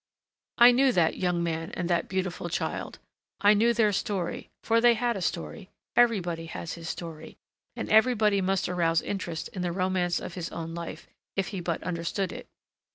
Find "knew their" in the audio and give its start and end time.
3.53-3.91